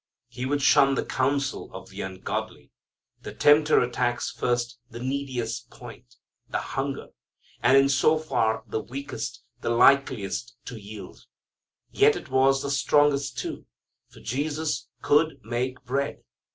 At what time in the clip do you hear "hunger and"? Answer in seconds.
6.57-7.77